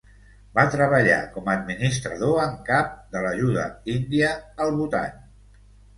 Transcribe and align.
Va 0.59 0.63
treballar 0.75 1.17
com 1.35 1.51
a 1.51 1.53
administrador 1.59 2.41
en 2.45 2.57
cap 2.71 2.95
de 3.17 3.23
l'ajuda 3.27 3.67
índia 3.97 4.33
al 4.67 4.73
Bhutan. 4.79 5.21